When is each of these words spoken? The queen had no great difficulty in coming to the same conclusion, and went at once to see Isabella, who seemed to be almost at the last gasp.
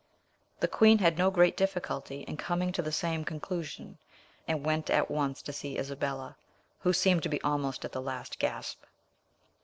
The 0.61 0.67
queen 0.67 0.97
had 0.97 1.19
no 1.19 1.29
great 1.29 1.55
difficulty 1.55 2.21
in 2.21 2.35
coming 2.35 2.71
to 2.71 2.81
the 2.81 2.91
same 2.91 3.23
conclusion, 3.23 3.99
and 4.47 4.65
went 4.65 4.89
at 4.89 5.11
once 5.11 5.43
to 5.43 5.53
see 5.53 5.77
Isabella, 5.77 6.37
who 6.79 6.91
seemed 6.91 7.21
to 7.21 7.29
be 7.29 7.39
almost 7.43 7.85
at 7.85 7.91
the 7.91 8.01
last 8.01 8.39
gasp. 8.39 8.81